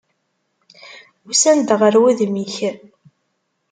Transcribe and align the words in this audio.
Usan-d 1.29 1.69
ɣer 1.79 1.93
wudem-ik. 2.01 2.55